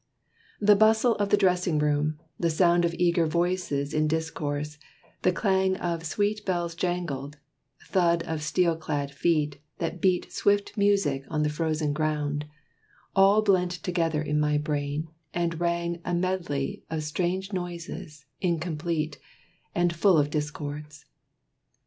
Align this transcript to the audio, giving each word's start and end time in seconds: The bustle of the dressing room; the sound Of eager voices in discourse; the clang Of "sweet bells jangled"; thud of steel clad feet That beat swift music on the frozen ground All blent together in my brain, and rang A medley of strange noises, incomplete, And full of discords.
The 0.59 0.75
bustle 0.75 1.13
of 1.17 1.29
the 1.29 1.37
dressing 1.37 1.77
room; 1.77 2.19
the 2.39 2.49
sound 2.49 2.85
Of 2.85 2.95
eager 2.95 3.27
voices 3.27 3.93
in 3.93 4.07
discourse; 4.07 4.79
the 5.21 5.31
clang 5.31 5.77
Of 5.77 6.05
"sweet 6.07 6.43
bells 6.43 6.73
jangled"; 6.73 7.37
thud 7.85 8.23
of 8.23 8.41
steel 8.41 8.75
clad 8.75 9.11
feet 9.11 9.61
That 9.77 10.01
beat 10.01 10.31
swift 10.33 10.75
music 10.75 11.23
on 11.29 11.43
the 11.43 11.49
frozen 11.53 11.93
ground 11.93 12.47
All 13.15 13.43
blent 13.43 13.73
together 13.73 14.23
in 14.23 14.39
my 14.39 14.57
brain, 14.57 15.07
and 15.35 15.59
rang 15.59 16.01
A 16.03 16.15
medley 16.15 16.81
of 16.89 17.03
strange 17.03 17.53
noises, 17.53 18.25
incomplete, 18.41 19.19
And 19.75 19.93
full 19.93 20.17
of 20.17 20.31
discords. 20.31 21.05